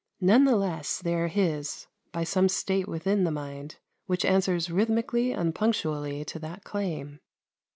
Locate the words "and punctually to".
5.31-6.39